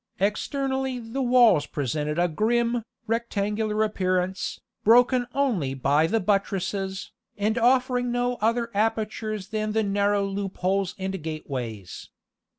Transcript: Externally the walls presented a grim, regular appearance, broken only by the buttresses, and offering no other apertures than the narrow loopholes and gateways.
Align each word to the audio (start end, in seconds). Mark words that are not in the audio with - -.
Externally 0.19 0.97
the 0.97 1.21
walls 1.21 1.67
presented 1.67 2.17
a 2.17 2.27
grim, 2.27 2.81
regular 3.05 3.83
appearance, 3.83 4.59
broken 4.83 5.27
only 5.35 5.75
by 5.75 6.07
the 6.07 6.19
buttresses, 6.19 7.11
and 7.37 7.55
offering 7.55 8.11
no 8.11 8.37
other 8.41 8.71
apertures 8.73 9.49
than 9.49 9.73
the 9.73 9.83
narrow 9.83 10.25
loopholes 10.25 10.95
and 10.97 11.21
gateways. 11.21 12.09